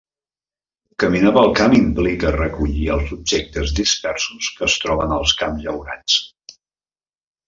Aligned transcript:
Caminar 1.01 1.33
pel 1.33 1.51
camp 1.57 1.73
implica 1.79 2.31
recollir 2.35 2.85
els 2.93 3.11
objectes 3.17 3.73
dispersos 3.81 4.47
que 4.55 4.65
es 4.69 4.79
troben 4.85 5.13
als 5.19 5.35
camps 5.43 5.63
llaurats. 5.67 6.17